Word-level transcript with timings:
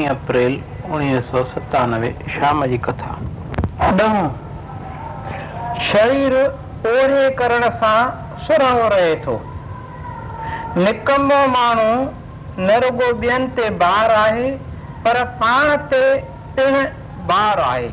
ॿावीह 0.00 0.10
अप्रैल 0.10 0.52
उणिवीह 0.94 1.20
सौ 1.30 1.42
सतानवे 1.48 2.08
शाम 2.34 2.64
जी 2.72 2.76
कथा 2.84 4.12
शरीर 5.88 6.34
ओहे 6.90 7.26
करण 7.40 7.66
सां 7.82 7.98
सुरंग 8.46 8.80
रहे 8.92 9.10
थो 9.26 9.34
निकमो 10.84 11.38
माण्हू 11.56 11.92
न 11.98 12.78
रुगो 12.84 13.10
ॿियनि 13.26 13.46
ते 13.58 13.68
ॿार 13.88 14.14
आहे 14.22 14.48
पर 15.04 15.22
पाण 15.44 15.72
ते 15.92 16.00
पिण 16.58 16.76
ॿार 17.36 17.62
आहे 17.68 17.88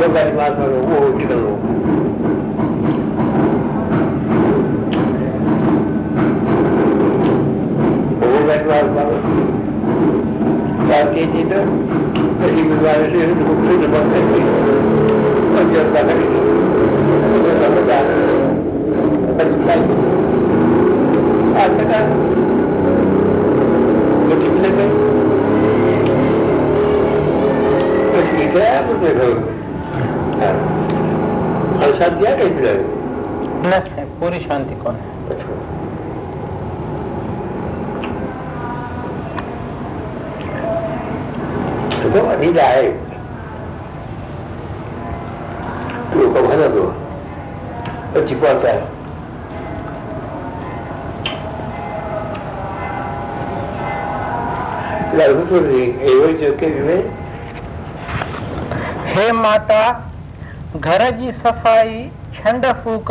સરકારી 0.00 0.32
ક્લાસમાં 0.36 0.70
હું 0.72 0.88
હોસ્પિટલ 0.92 1.40
હોઉં 1.40 1.58
Multiple 1.58 1.74
हर्षा 30.42 32.08
दिया 32.14 32.34
नहीं 32.36 32.50
मिला 32.54 32.72
नस 33.68 33.86
है 33.98 34.04
पूरी 34.18 34.38
शांति 34.44 34.74
कौन 34.84 34.96
है 34.96 35.14
तो 42.16 42.20
अभी 42.30 42.52
जाए 42.52 42.82
लोग 46.16 46.32
को 46.34 46.42
भरा 46.46 46.66
दो 46.76 46.82
तो 48.14 48.28
चिपकाता 48.28 48.68
है 48.76 48.94
হে 59.16 59.26
মাতা 59.44 59.78
घर 60.84 61.10
की 61.18 61.30
सफ़ाई 61.32 62.00
छंड 62.36 62.64
फूक 62.84 63.10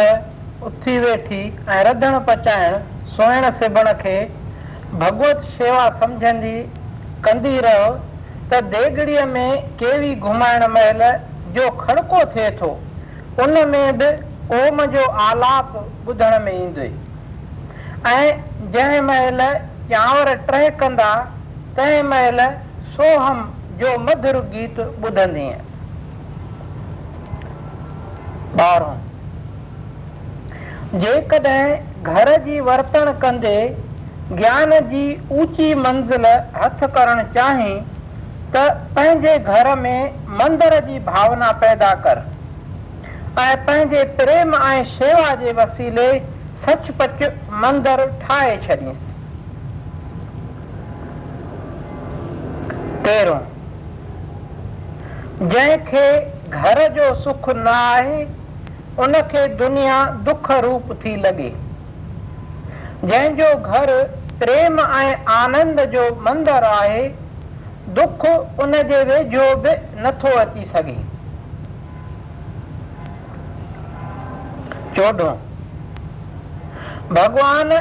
उथी 0.69 0.97
वेठी 0.99 1.41
ऐं 1.75 1.83
रधणु 1.85 2.19
पचाइण 2.27 3.49
सिबण 3.59 3.91
के 4.01 4.15
भगवत 4.99 5.41
शेवा 5.57 5.87
समझंदी 6.03 6.55
कंदी 7.27 7.55
रहो 7.65 7.89
त 8.51 8.61
देगड़ी 8.75 9.17
में 9.33 9.69
केवी 9.81 10.13
घुमाइण 10.15 10.67
महल 10.75 11.03
जो 11.57 11.69
खड़को 11.81 12.23
थे 12.35 12.49
तो 12.61 12.69
उन 13.45 13.57
में 13.69 14.09
ओम 14.61 14.85
जो 14.97 15.05
आलाप 15.27 15.75
बुध 16.05 16.21
में 16.47 16.51
इंद 16.51 16.75
जै 18.73 18.99
महल 19.01 19.39
चावर 19.39 19.59
चांवर 19.91 20.33
ट्रह 20.49 20.69
कंदा 20.83 21.13
तंहिं 21.79 22.49
सोहम 22.97 23.43
जो 23.79 23.97
मधुर 24.03 24.41
गीत 24.51 24.79
है 25.19 25.53
जेकॾहिं 31.01 32.03
घर 32.13 32.35
जी 32.43 32.59
वर्तण 32.67 33.11
कंदे 33.21 33.55
ज्ञान 34.31 34.71
जी 34.89 35.01
ऊची 35.39 35.73
मंज़िल 35.75 36.25
हथ 36.55 36.83
करणु 36.95 37.23
चाहे 37.33 37.73
त 38.53 38.65
पंहिंजे 38.95 39.37
घर 39.39 39.73
में 39.79 40.13
मंदर 40.41 40.79
जी 40.85 40.99
भावना 41.09 41.51
पैदा 41.63 41.93
कर 42.05 42.23
ऐं 43.41 43.55
पंहिंजे 43.65 44.03
प्रेम 44.19 44.55
ऐं 44.55 44.83
शेवा 44.93 45.33
जे 45.41 45.51
वसीले 45.57 46.07
सचपच 46.65 47.23
मंदर 47.63 48.05
ठाहे 48.21 48.55
छॾीसि 48.67 48.95
जंहिंखे 55.51 56.09
घर 56.61 56.87
जो 56.97 57.13
सुख 57.23 57.49
न 57.55 57.67
आहे 57.67 58.23
उनके 59.03 59.47
दुनिया 59.61 60.03
दुख 60.27 60.51
रूप 60.65 60.91
थी 61.03 61.15
लॻी 61.21 61.49
जो 63.39 63.49
घर 63.71 63.91
प्रेम 64.39 64.79
आए 64.81 65.13
आनंद 65.37 65.79
जो 65.93 66.03
मंदर 66.27 66.63
आए 66.63 67.01
दुख 67.97 68.25
उन 68.63 68.73
जे 68.91 69.03
वे 69.09 69.23
जो 69.33 69.55
बि 69.65 69.73
नथो 70.05 70.31
अची 70.39 70.65
सघे 70.71 70.97
चोॾहों 74.95 75.33
भगवान 77.15 77.71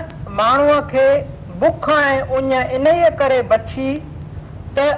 मानु 0.41 0.81
के 0.95 1.07
बुख 1.61 1.89
आए 1.97 2.19
उन 2.39 2.53
इन 2.53 2.85
करे 3.21 3.41
बची 3.53 3.87
त 4.79 4.89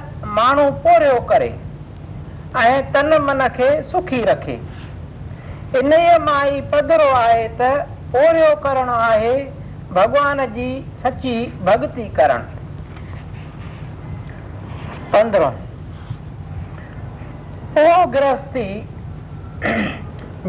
मानु 0.40 0.70
पोरियो 0.86 1.18
करे 1.32 1.54
आए 2.62 2.80
तन 2.96 3.18
मन 3.26 3.46
के 3.56 3.70
सुखी 3.90 4.22
रखे 4.30 4.58
इन 5.74 5.92
मां 6.24 6.40
ई 6.46 6.60
पधरो 6.72 7.06
आहे 7.12 7.46
त 7.60 7.70
ओरियो 8.18 8.54
करणु 8.64 8.92
आहे 9.04 9.32
भॻवान 9.96 10.42
जी 10.56 10.66
सची 11.06 11.32
भक्ति 11.68 12.04
करणु 12.18 12.66
पंद्रहं 15.12 15.56
उहो 17.82 18.04
गृहस्थी 18.12 18.66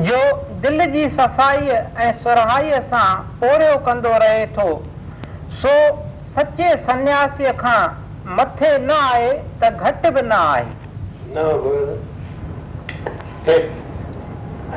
जो 0.09 0.19
दिलि 0.67 0.85
जी 0.93 1.07
सफ़ाई 1.17 1.73
ऐं 2.05 2.11
सुरहाई 2.23 2.71
सां 2.93 3.05
ओरियो 3.49 3.75
कंदो 3.89 4.13
रहे 4.25 4.45
थो 4.59 4.67
सो 5.63 5.73
सचे 6.37 6.69
सन्यासीअ 6.91 7.53
खां 7.65 7.81
मथे 8.39 8.71
न 8.85 9.01
आहे 9.09 9.31
त 9.63 9.73
घटि 9.73 10.09
बि 10.15 10.21
न 10.29 10.39
आहे 10.43 11.75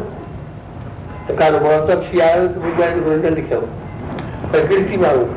તો 1.27 1.33
કાલે 1.39 1.59
ભણો 1.67 1.81
તો 1.89 1.97
શિયાળો 2.09 2.47
તો 2.55 2.61
ગુજરાતી 2.65 3.01
ભોજન 3.07 3.35
લીખ્યો 3.37 3.67
પ્રકૃતિ 4.57 4.97
મારું 5.05 5.31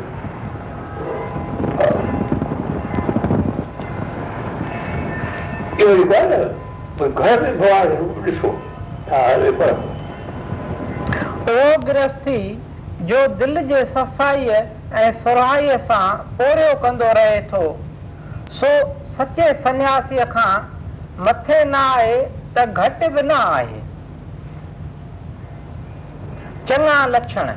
એવી 5.81 5.95
રીતે 6.01 6.25
પણ 6.97 7.15
ઘર 7.21 7.39
મેં 7.45 7.55
ભવા 7.61 7.83
ડિસો 8.23 8.49
હા 9.13 9.39
એ 9.45 9.51
બરાબર 9.61 9.87
ઓ 11.53 11.63
ગ્રસ્તી 11.87 12.43
जो 13.11 13.25
दिल 13.39 13.55
के 13.67 13.83
सफाई 13.85 14.45
ए 14.49 15.09
सुराई 15.23 15.67
से 15.69 15.75
पोरियो 16.35 16.73
कंदो 16.81 17.05
रहे 17.15 17.39
तो 17.49 17.59
सो 18.59 18.69
सच्चे 19.17 19.47
सन्यासी 19.63 20.17
का 20.35 20.43
मथे 21.27 21.57
ना 21.71 21.79
आए 21.95 22.15
तो 22.57 22.65
घट 22.83 23.03
भी 23.15 23.21
ना 23.27 23.37
आए 23.55 23.81
चंगा 26.69 27.05
लक्षण 27.17 27.51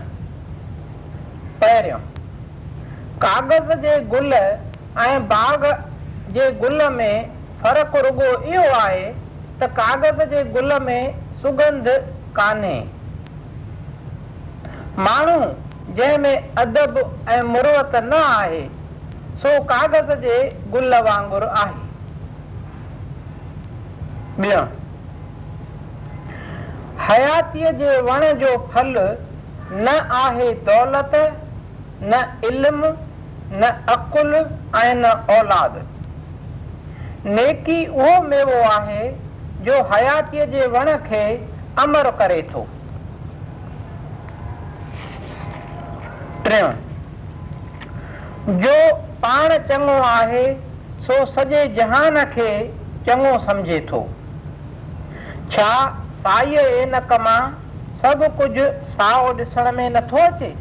पर्यों 1.63 1.99
कागज़ 3.27 3.73
के 3.87 3.95
गुल 4.17 4.35
बाग 5.35 5.65
के 6.37 6.51
गुल 6.65 6.83
में 6.97 7.31
फर्क 7.63 7.97
रुगो 8.07 8.33
इहो 8.53 8.65
आहे 8.81 9.07
तो 9.61 9.69
कागज़ 9.81 10.25
के 10.35 10.45
गुल 10.59 10.79
में 10.89 11.01
सुगंध 11.43 11.89
कान्हे 12.41 12.75
माण्हू 14.99 15.95
जंहिं 15.95 16.37
अदब 16.63 16.99
ऐं 17.29 17.41
मुरत 17.47 17.93
न 18.05 18.13
आहे 18.15 18.63
हयातीअ 27.07 27.71
आहे 30.13 30.53
दौलत 30.69 31.15
न 32.13 32.23
इल्म 32.51 32.85
ऐं 33.63 34.95
न 34.97 35.05
औलाद 35.35 35.77
आहे 42.21 42.53
जो 48.47 48.77
पाण 49.23 49.57
चंगो 49.69 49.99
आहे 50.07 50.47
सो 51.05 51.25
सजे 51.35 51.65
जहान 51.77 52.17
अखे, 52.25 52.49
चंगो 53.09 53.39
समझे 53.45 53.79
थो 53.93 54.01
छा 55.53 55.71
साईअ 56.27 56.63
एनक 56.81 57.13
मां 57.27 57.41
सभु 58.03 58.29
साओ 58.99 59.33
दिसण 59.41 59.71
में 59.77 59.89
नथो 59.97 60.19
अचे 60.27 60.55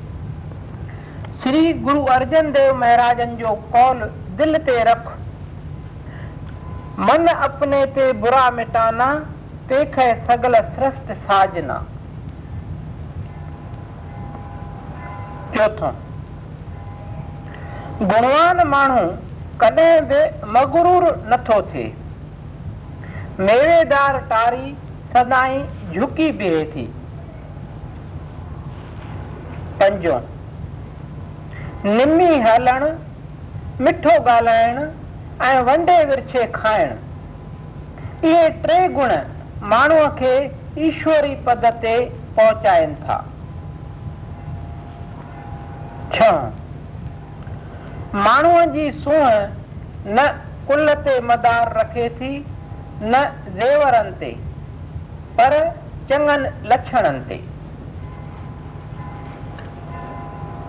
श्री 1.41 1.73
गुरु 1.87 2.01
अर्जन 2.15 2.51
देव 2.57 2.73
महाराजनि 2.79 3.35
जो 3.43 3.53
कौल 3.75 4.03
दिलि 4.41 4.59
ते 4.69 4.83
रख 4.91 5.07
मन 7.09 7.27
अपने 7.35 7.85
ते 7.99 8.11
बुरा 8.25 8.49
मिटाना 8.61 9.13
तंहिंखे 9.71 10.13
सगल 10.31 10.55
सृष्ट 10.77 11.11
साजना 11.29 11.83
चोथो 15.57 15.89
गुणवान 18.11 18.59
माण्हू 18.67 19.07
कॾहिं 19.63 19.99
बि 20.09 20.21
मगरूर 20.55 21.05
नथो 21.33 21.61
थिए 21.73 21.91
सदाई 25.13 25.57
झुकी 25.95 26.31
बीहे 26.39 26.63
थी 26.71 26.85
पंजो 29.81 30.17
निमी 31.85 32.29
हलणु 32.47 32.89
मिठो 33.85 34.15
ॻाल्हाइणु 34.29 35.95
विछे 36.13 36.45
खाइणु 36.55 38.27
इहे 38.29 38.49
टे 38.65 38.79
गुण 38.97 39.13
माण्हूअ 39.75 40.07
खे 40.17 40.33
ईश्वरी 40.89 41.35
पद 41.45 41.65
ते 41.83 41.93
पहुचाइनि 42.37 42.95
था 43.07 43.23
छह 46.15 48.15
माण्हूअ 48.25 48.63
जी 48.73 48.87
सूंह 49.03 49.29
न 50.17 50.25
कुल 50.67 50.83
ते 51.05 51.13
मदार 51.29 51.71
रखे 51.77 52.03
थी 52.17 52.27
न 53.03 53.21
ज़ेवरनि 53.55 54.11
ते 54.19 54.29
पर 55.39 55.55
चंगन 56.11 56.45
लक्षणनि 56.73 57.23
ते 57.29 57.37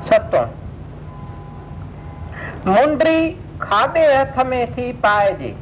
सतो 0.08 0.42
मुंडी 2.70 3.16
खाधे 3.62 4.06
हथ 4.14 4.40
में 4.46 4.64
थी 4.74 4.84
पाए 5.04 5.28
जे 5.42 5.52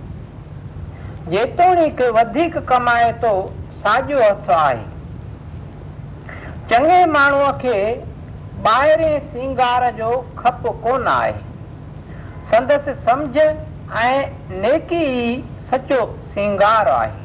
जेतोणीक 1.32 2.00
वधिक 2.20 2.56
कमाए 2.68 3.10
तो 3.26 3.32
साजो 3.82 4.22
हथ 4.24 4.50
आए 4.60 4.80
चंगे 6.72 7.00
माण्हूअ 7.18 7.50
के 7.66 7.76
ॿाहिरें 8.66 9.19
सिंगार 9.31 9.90
जो 9.97 10.09
खप 10.38 10.62
कोन 10.83 11.07
आहे 11.09 11.33
संदसि 12.50 12.92
सम्झ 13.07 13.37
ऐं 13.37 14.61
नेकी 14.61 14.97
ई 15.04 15.33
सचो 15.71 16.04
सिंगार 16.35 16.88
आहे 16.88 17.21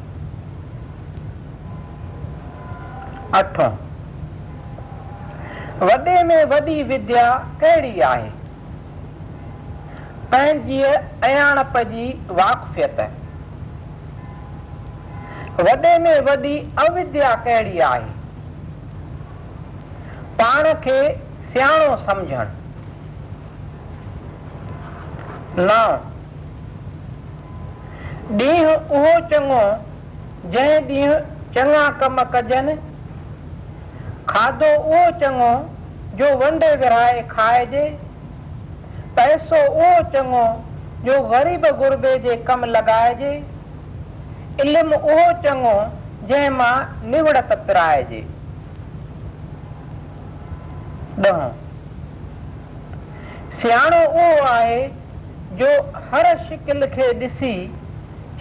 अठो 3.40 3.68
वॾे 5.86 6.22
में 6.30 6.42
वॾी 6.52 6.82
विद्या 6.88 7.30
कहिड़ी 7.60 8.00
आहे 8.10 8.28
पंहिंजीअ 10.32 10.86
अयाणप 11.28 11.76
जी 11.92 12.08
वाक़फ़ियत 12.40 13.00
वॾे 15.68 15.96
में 16.06 16.20
वॾी 16.30 16.58
अविद्या 16.88 17.34
कहिड़ी 17.48 17.78
आहे 17.92 18.16
पाण 20.40 20.72
खे 20.82 21.00
सियाणो 21.52 21.94
ਸਮਝਣ 22.06 22.48
ਨਾ 25.68 25.76
ॾींहुं 28.40 28.72
उहो 28.96 29.12
चङो 29.30 29.58
जंहिं 30.56 30.80
ॾींहुं 30.88 31.14
चङा 31.54 31.84
कम 32.02 32.18
कजनि 32.34 32.74
खाधो 34.32 34.68
उहो 34.80 35.00
चङो 35.22 35.48
जो 36.20 36.28
वंडे 36.42 36.68
विराए 36.82 37.16
खाइजे 37.30 37.84
पैसो 39.20 39.60
उहो 39.70 39.90
चङो 40.16 40.44
जो 41.08 41.16
ग़रीब 41.32 41.64
गुरबे 41.80 42.12
जे 42.26 42.36
कमु 42.50 42.68
लॻाइजे 42.76 43.32
इल्मु 44.66 45.00
उहो 45.12 45.28
चङो 45.48 45.74
जंहिं 46.32 46.54
मां 46.60 46.74
निवड़त 47.14 47.54
पिराइजे 47.70 48.22
सियाणो 53.60 53.98
उहो 54.06 54.42
आहे 54.48 54.82
जो 55.58 55.66
हर 56.10 56.26
शिकिल 56.48 56.84
खे 56.94 57.06
ॾिसी 57.26 57.54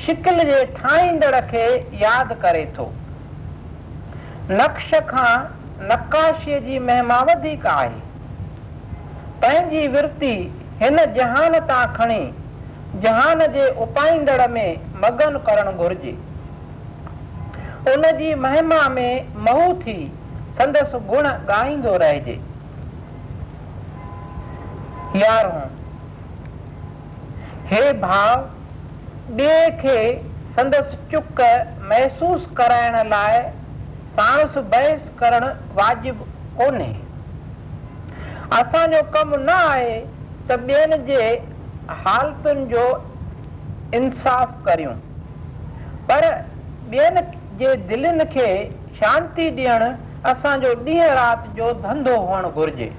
शिकिल 0.06 0.38
जे 0.50 0.64
ठाहींदड़ 0.78 1.40
खे 1.52 1.66
यादि 2.02 2.36
करे 2.44 2.66
थो 2.78 2.84
नक्श 4.52 4.92
खां 5.12 5.32
नकाशीअ 5.92 6.60
जी 6.68 6.78
महिमा 6.90 7.18
वधीक 7.30 7.66
आहे 7.68 7.90
पंहिंजी 9.44 9.88
विरती 9.96 10.32
हिन 10.84 10.98
जहान 11.18 11.58
तां 11.72 11.86
खणी 11.96 12.22
जहान 13.08 13.46
जे 13.56 13.68
उपाईंदड़ 13.88 14.48
में 14.52 14.78
मगन 15.04 15.38
करणु 15.50 15.72
घुर्जे 15.86 16.12
उन 17.96 18.06
जी 18.18 18.34
महिमा 18.46 18.82
में 19.00 19.34
महू 19.50 19.74
थी 19.82 19.98
संदसि 20.62 21.00
गुण 21.10 21.28
ॻाईंदो 21.58 21.96
रहिजे 22.04 22.40
हथियार 25.18 25.46
हूं 25.52 25.62
हे 27.70 27.78
भाव 28.02 29.36
ॿिए 29.44 29.62
खे 29.80 29.94
संदसि 30.58 30.98
चुक 31.12 31.40
महसूस 31.92 32.44
कराइण 32.58 32.96
लाइ 33.14 33.40
सांस 34.20 34.58
बहस 34.74 35.08
करणु 35.20 35.48
वाजिब 35.80 36.20
कोन्हे 36.60 36.90
असो 38.60 39.02
कम 39.16 39.34
ना 39.50 39.56
आए 39.70 39.96
तो 40.50 40.58
बेन 40.70 40.94
जे 41.08 41.24
हालतुनि 42.06 42.66
जो 42.74 42.84
इंसाफ़ 44.02 44.54
करियूं 44.70 44.94
पर 46.12 46.28
बेन 46.96 47.18
जे 47.64 47.74
दिलन 47.92 48.24
के 48.38 48.46
शांति 49.02 49.50
ॾियणु 49.66 49.90
असो 50.34 50.54
ॾींहं 50.68 51.10
रात 51.22 51.50
जो 51.60 51.72
धंधो 51.88 52.16
हुअणु 52.30 52.50
घुर्जे 52.62 52.90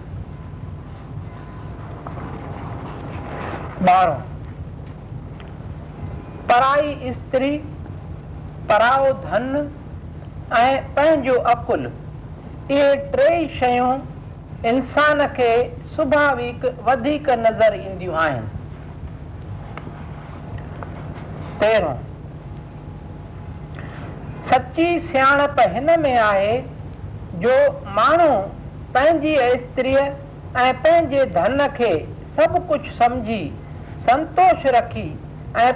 बारह 3.86 4.22
पराई 6.50 7.12
स्त्री 7.16 7.50
पराओ 8.70 9.10
धन 9.26 9.52
ऐं 10.56 11.34
अकुल 11.52 11.84
ये 12.70 12.94
टे 13.14 13.26
शयूं 13.58 13.92
इंसान 14.70 15.26
के 15.40 15.50
स्वाभाविक 15.94 16.64
वधीक 16.88 17.28
नज़र 17.42 17.74
ईंदियूं 17.80 18.14
आहिनि 18.24 18.56
तेरहों 21.60 21.94
सची 24.50 24.88
सियाणप 25.06 25.60
हिन 25.76 25.98
में 26.00 26.14
आए 26.16 26.56
जो 27.46 27.54
मानो 28.00 28.30
पंहिंजी 28.98 29.36
स्त्री 29.64 29.94
ऐं 29.96 30.72
पंहिंजे 30.82 31.24
धन 31.40 31.66
के 31.80 31.94
सब 32.40 32.66
कुछ 32.68 32.90
समझी 33.02 33.42
संतोष 34.06 34.66
रखी 34.74 35.06
ऐं 35.56 35.72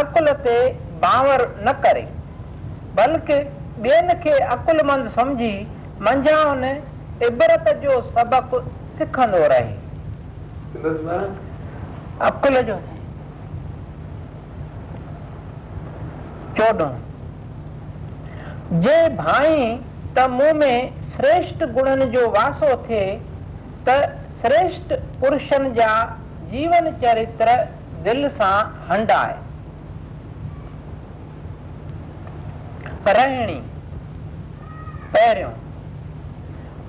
अकुल 0.00 0.32
ते 0.46 0.56
बावर 1.04 1.42
न 1.68 1.72
करे 1.84 2.02
बल्कि 2.98 3.34
ॿियनि 3.88 4.14
खे 4.22 4.30
अकुलमंद 4.54 5.14
मंझा 6.06 6.36
उन 6.50 6.64
इबरत 7.26 7.68
जो 7.82 8.00
सबक 8.18 8.54
सिखंदो 8.98 9.38
रहे 9.52 11.18
अकुल 12.28 12.60
जो 12.70 12.78
चोॾहों 16.60 16.92
जे 18.86 18.96
भाई 19.16 19.66
त 20.18 20.26
मूं 20.36 20.52
में 20.60 20.78
श्रेष्ठ 21.16 21.64
गुणन 21.76 22.04
जो 22.14 22.28
वासो 22.36 22.76
थे 22.88 23.02
त 23.88 23.98
श्रेष्ठ 24.44 24.92
पुरुषन 25.20 25.72
जा 25.74 25.90
जीवन 26.50 26.90
चरित्र 27.02 27.54
दिल 28.04 28.26
सां 28.38 28.56
हंडाए 28.88 29.34
रहणी 33.16 33.56
पहिरियों 35.16 35.50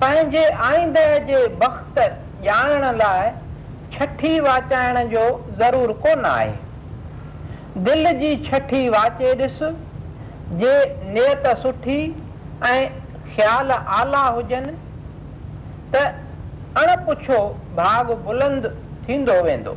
पंहिंजे 0.02 0.44
आईंदे 0.68 1.04
जे 1.30 1.42
वक़्त 1.64 1.98
ॼाणण 2.46 2.84
लाइ 3.02 3.30
छठी 3.96 4.32
वाचाइण 4.46 5.08
जो 5.12 5.22
ज़रूरु 5.60 5.92
कोन 6.06 6.24
आहे 6.30 6.52
दिलि 7.88 8.12
जी 8.24 8.30
छठी 8.48 8.82
वाचे 8.96 9.32
ॾिस 9.44 9.58
जे 10.64 10.74
नियत 11.16 11.46
सुठी 11.62 11.96
ऐं 12.72 12.80
ख़्याल 13.34 13.70
आला 13.78 14.20
हुजनि 14.36 14.76
त 15.94 16.06
अणपुछो 16.82 17.40
भाग 17.80 18.12
बुलंद 18.28 18.66
थींदो 19.08 19.34
वेंदो 19.42 19.70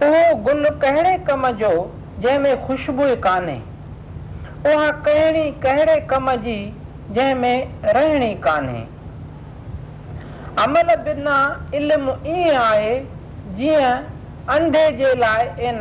उहो 0.00 0.34
गुल 0.44 0.64
कहिड़े 0.84 1.16
कम 1.28 1.48
जो 1.60 1.70
जंहिंमें 2.20 2.66
ख़ुशबू 2.66 3.04
कान्हे 3.26 3.56
उहा 4.72 4.90
कहिड़ी 5.08 5.50
कहिड़े 5.66 5.96
कम 6.12 6.30
जी 6.46 6.56
जंहिंमें 7.18 7.82
रहणी 7.94 8.34
कान्हे 8.46 8.82
अमल 10.64 10.94
बिना 11.08 11.36
इल्मु 11.80 12.12
ईअं 12.36 12.56
आहे 12.62 12.98
जीअं 13.58 13.90
अंधे 14.56 14.90
जे 15.02 15.14
लाइ 15.20 15.44
ए 15.44 15.78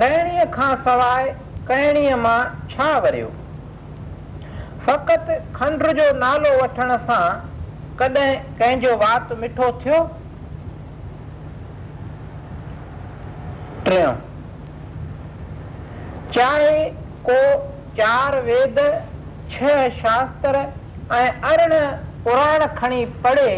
रहणीअ 0.00 0.44
खां 0.54 0.74
सवाइ 0.88 1.30
कहिणीअ 1.68 2.16
मां 2.24 2.38
छा 2.72 2.88
वरियो 3.06 3.30
फकत 4.88 5.26
खंड 5.56 5.82
जो 5.96 6.04
नालो 6.18 6.50
वठण 6.60 6.90
सां 7.08 7.24
कॾहिं 7.98 8.28
कंहिंजो 8.60 8.94
वात 9.02 9.32
मिठो 9.42 9.68
थियो 9.82 9.98
टियों 13.88 14.12
चाहे 16.38 16.72
को 17.28 17.36
चार 18.00 18.40
वेद 18.48 18.80
छह 19.52 19.76
शास्त्र 20.00 20.64
ऐं 21.20 21.28
अरिड़हं 21.52 22.04
पुराण 22.24 22.66
खणी 22.82 23.04
पढ़े 23.26 23.50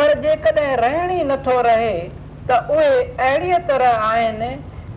पर 0.00 0.18
जेकॾहिं 0.26 0.76
रहणी 0.86 1.20
ई 1.22 1.30
नथो 1.32 1.60
रहे 1.70 1.92
तो 2.50 2.62
उहे 2.74 2.90
अहिड़ीअ 3.30 3.58
तरह 3.72 4.08
आहिनि 4.10 4.54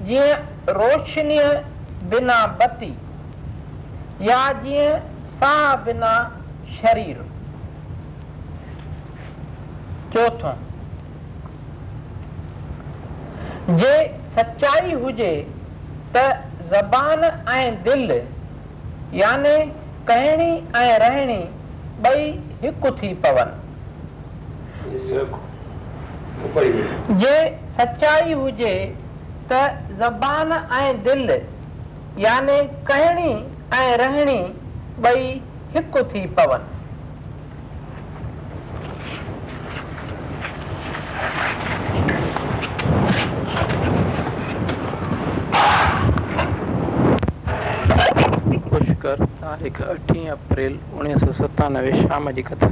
जीअं 0.09 0.75
रोशनी 0.83 1.39
बिना 2.15 2.43
बत्ती 2.63 2.95
या 4.29 4.41
जी 4.67 4.79
सा 5.41 5.53
बिना 5.85 6.11
शरीर 6.79 7.21
चोथो 10.13 10.53
जे 13.81 13.93
सचाई 14.37 14.93
हुजे 15.05 15.31
त 16.15 16.23
ज़बान 16.73 17.23
ऐं 17.55 17.73
दिलि 17.83 18.19
याने 19.21 19.57
कहिणी 20.09 20.51
ऐं 20.81 20.97
रहणी 21.03 21.41
ॿई 22.09 22.27
हिकु 22.61 22.89
थी 23.01 23.13
पवनि 23.25 23.61
जे 27.23 27.35
सचाई 27.79 28.33
हुजे 28.33 28.73
त 29.51 29.63
ज़बान 30.01 30.51
ऐं 30.81 31.01
दिलि 31.09 31.39
याने 32.25 32.59
कहिणी 32.91 33.31
ऐं 33.79 33.95
रहणी 34.05 34.39
श्कर 34.93 35.05
तव्हां 35.75 36.67
हिकु 49.61 49.83
अठी 49.93 50.25
अप्रैल 50.35 50.77
उणिवीह 50.99 51.17
सौ 51.25 51.31
सतानवे 51.41 51.91
शाम 52.05 52.29
जी 52.37 52.43
कथा 52.53 52.71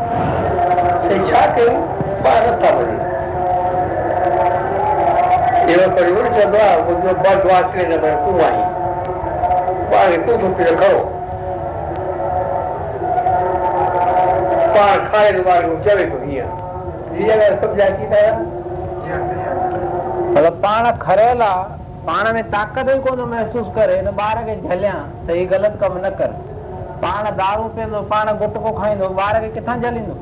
શિક્ષાથી 1.11 1.71
બહાર 2.25 2.41
હતા 2.49 2.71
મળી 2.77 2.99
એવા 5.75 5.89
પરિવર્ત 5.95 6.35
ચંદ્રા 6.37 6.75
બધું 6.89 6.97
બસ 7.25 7.41
વાંચીને 7.49 7.95
મને 8.03 8.11
કુવાઈ 8.25 8.63
પાણી 9.91 10.21
તું 10.27 10.37
ચૂકીને 10.43 10.73
ખરો 10.83 10.99
પાણ 14.77 14.99
ખાઈને 15.09 15.39
મારું 15.49 15.75
ચડી 15.85 16.07
ગયું 16.31 16.55
અહીંયા 16.93 17.51
સમજાય 17.65 17.93
કીધા 17.99 20.51
પાણ 20.65 20.87
ખરેલા 21.05 21.59
पाण 22.09 22.27
में 22.39 22.45
ताक़त 22.57 22.89
ई 22.95 22.99
कोन 23.09 23.21
महसूसु 23.35 23.71
करे 23.79 23.93
हिन 24.01 24.07
ॿार 24.25 24.37
खे 24.49 24.53
झलियां 24.65 25.05
त 25.27 25.29
हीउ 25.35 25.47
ग़लति 25.53 25.77
कमु 25.85 25.99
न 26.03 26.05
कर 26.23 26.31
पाण 27.05 27.27
दारू 27.45 27.67
पीअंदो 27.79 27.97
पाण 28.15 28.29
गुटको 28.43 28.69
खाईंदो 28.83 29.05
ॿार 29.29 29.35
खे 29.43 29.49
किथां 29.61 29.79
झलींदो 29.87 30.15